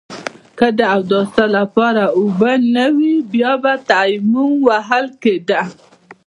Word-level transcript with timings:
که 0.57 0.67
د 0.79 0.79
اوداسه 0.95 1.43
لپاره 1.57 2.03
اوبه 2.19 2.51
نه 2.75 2.85
وي 2.97 3.13
بيا 3.33 3.53
به 3.63 3.73
تيمم 3.89 4.51
وهل 4.67 5.05
کېده. 5.23 5.61